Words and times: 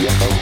Yeah. 0.00 0.39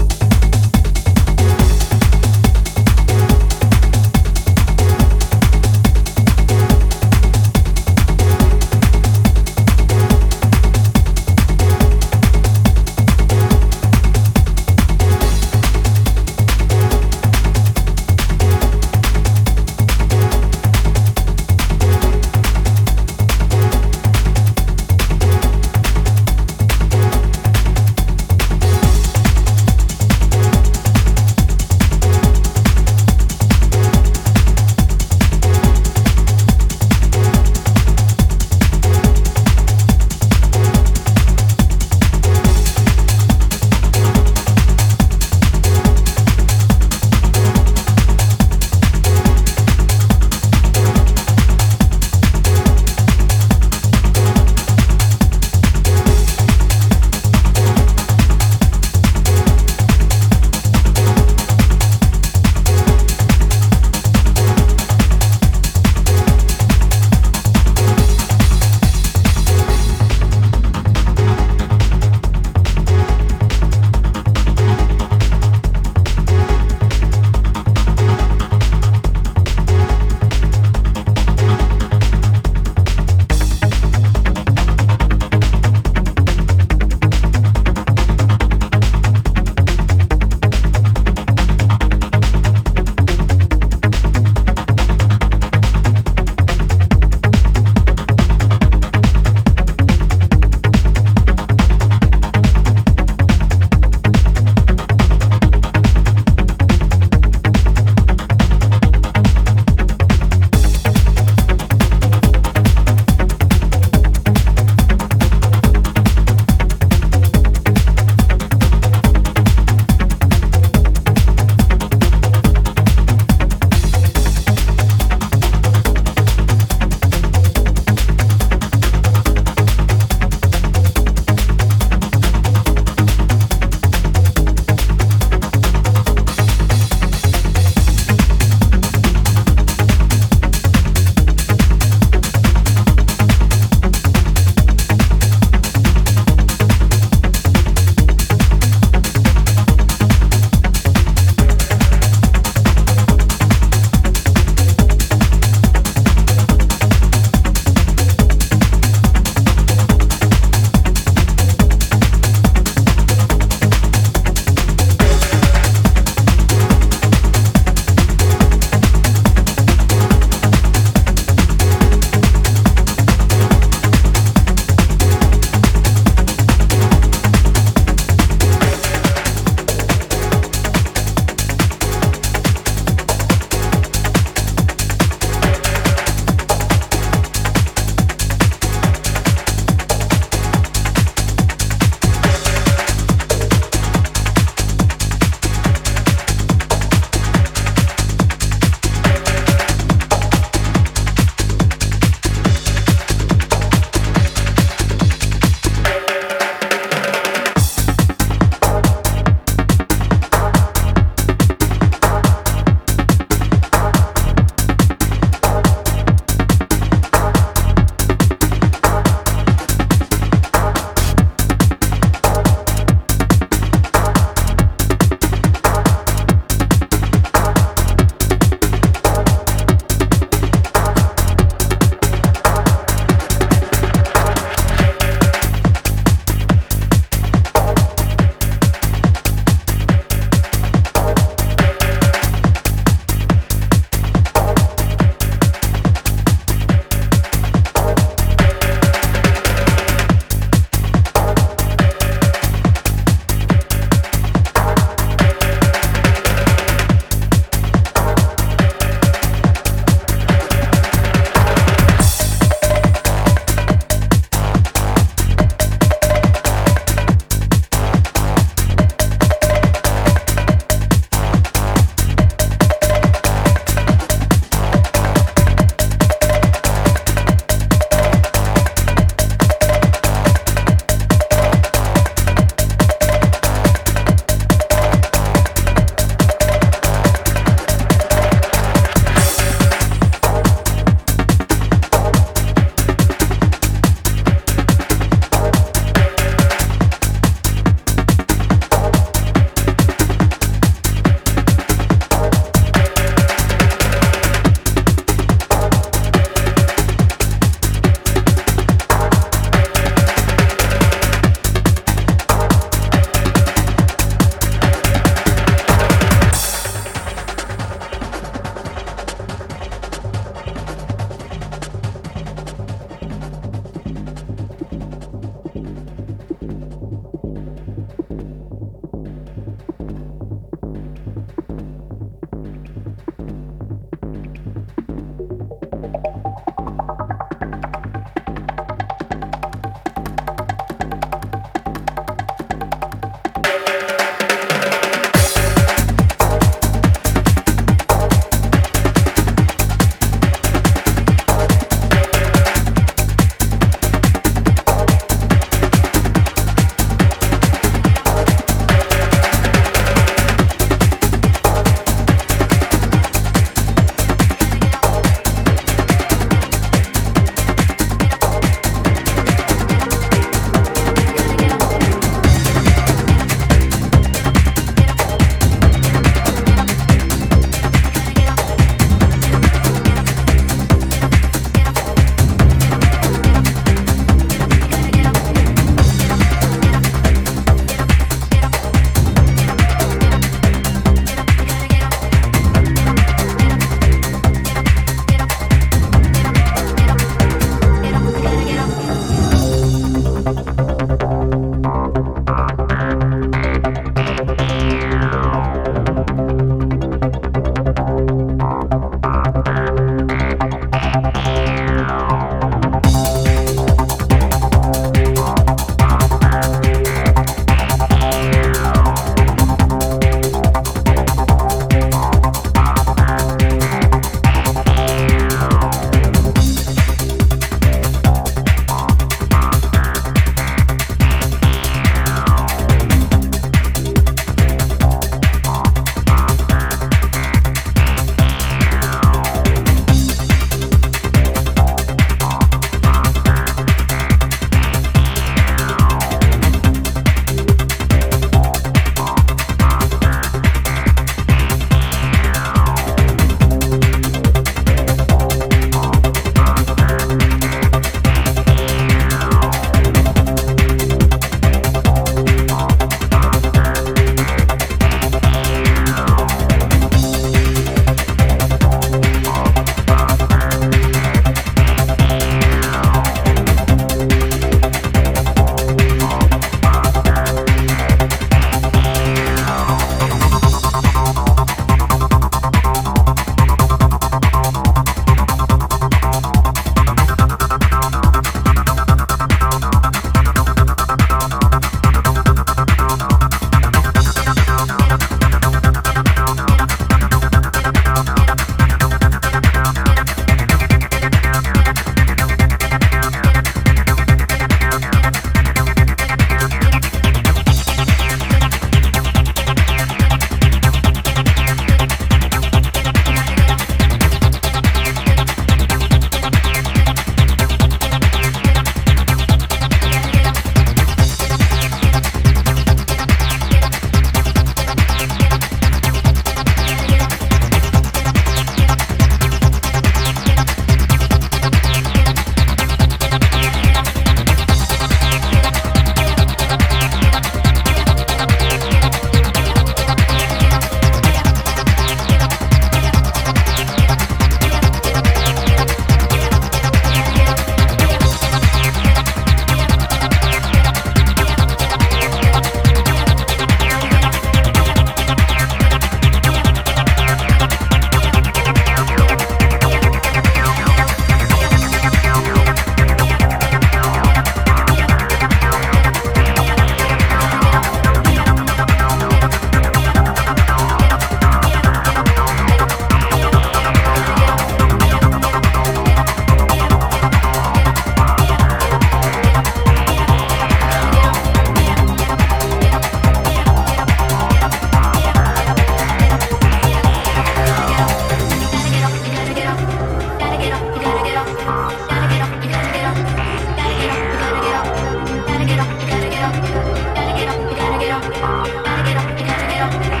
Pero. 599.61 600.00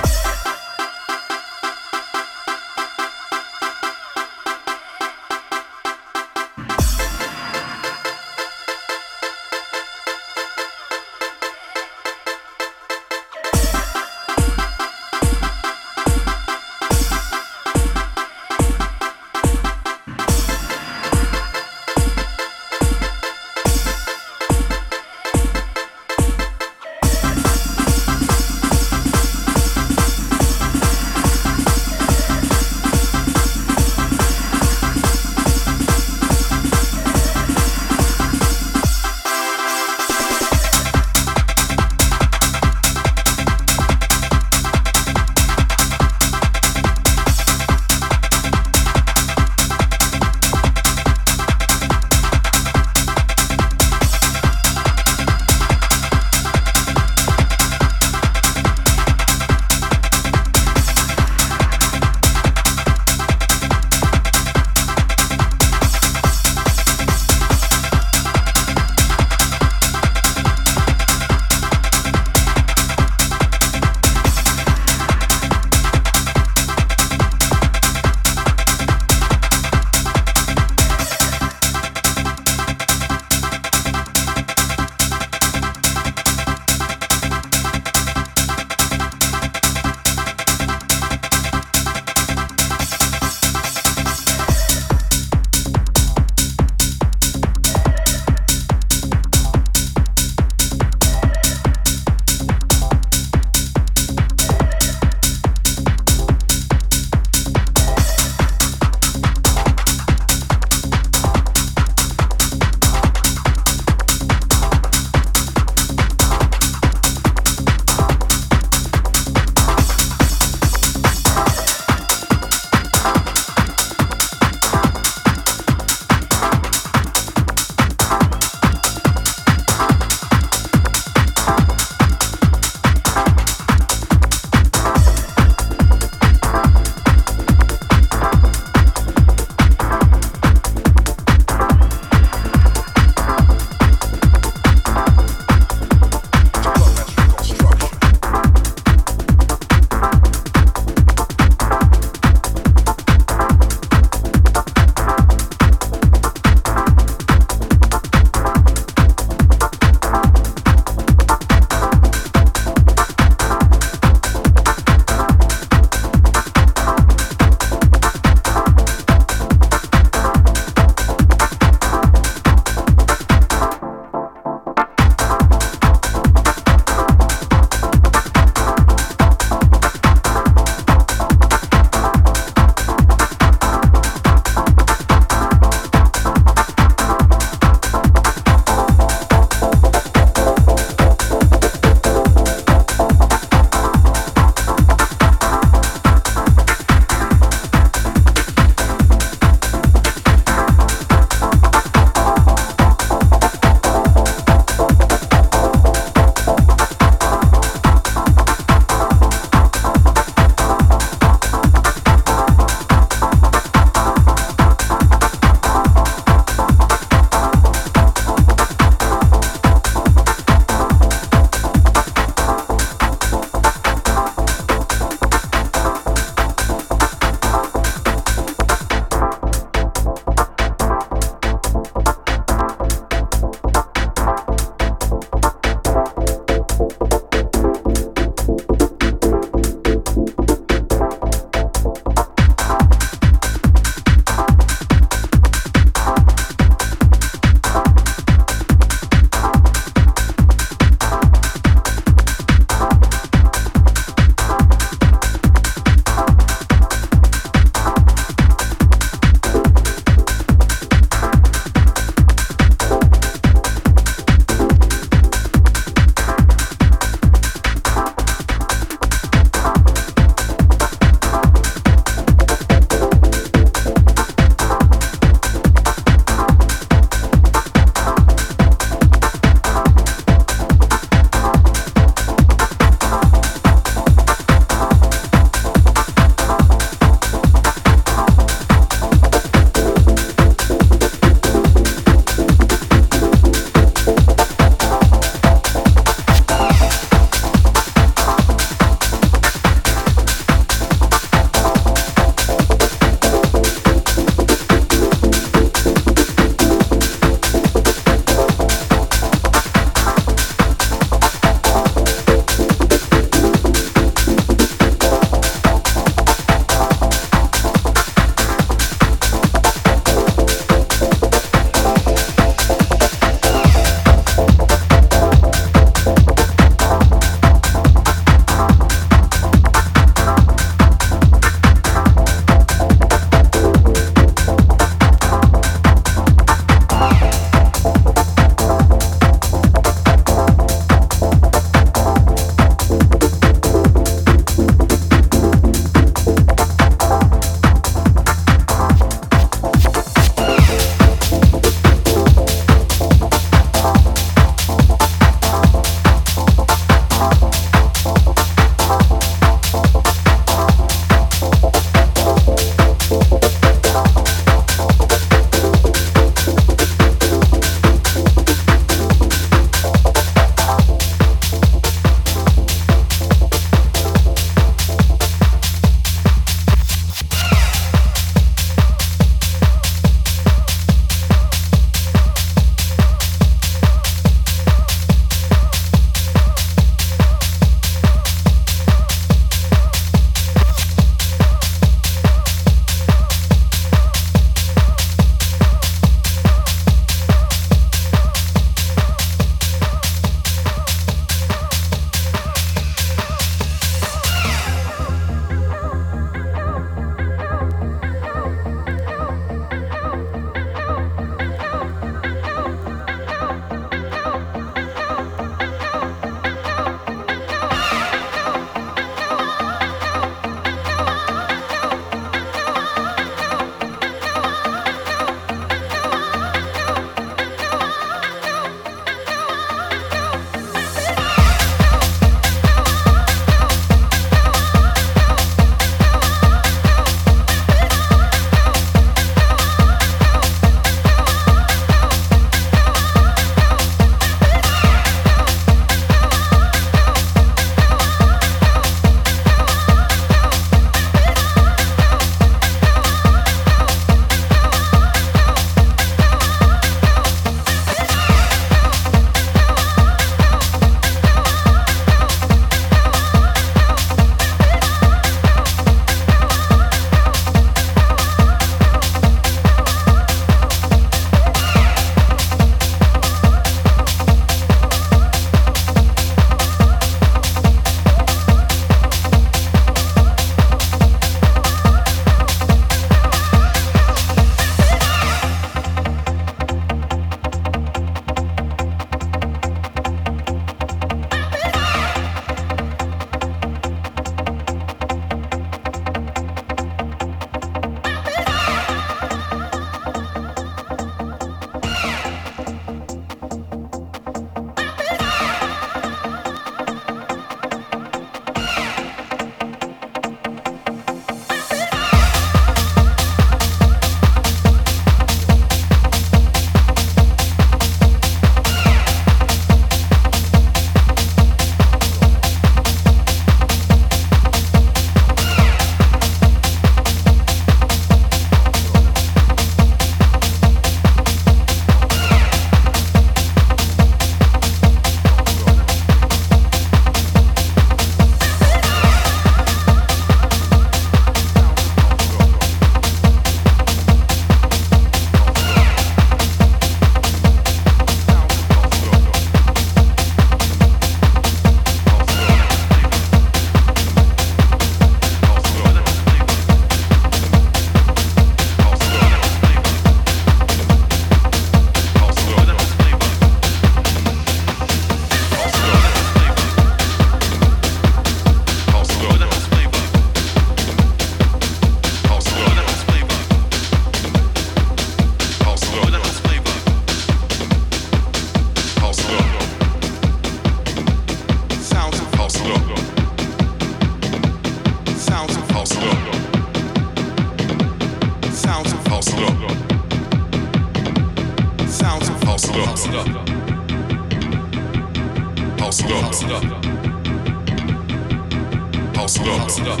it 599.40 599.48
up. 599.48 599.58
House 599.60 599.78
it 599.78 599.88
up. 599.88 600.00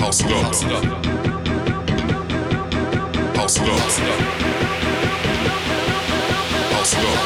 House 0.00 0.20
it 0.20 0.30
up. 0.30 0.42
House 0.44 0.62
it 0.62 0.72
up. 0.72 0.88
House 3.36 3.58
it 3.58 3.68
up. 3.68 4.20
House 6.72 6.94
it 6.94 7.04
up. 7.04 7.18